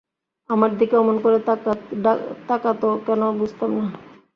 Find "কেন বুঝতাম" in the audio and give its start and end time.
3.07-3.71